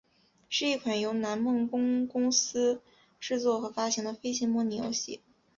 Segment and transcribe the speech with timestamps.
[0.49, 2.81] 是一款由南梦宫公司
[3.19, 5.21] 制作和发行的飞行模拟游戏。